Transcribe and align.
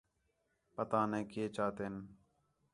پتا 0.75 1.01
نے 1.11 1.19
کَئے 1.31 1.45
چاتِن 1.55 1.95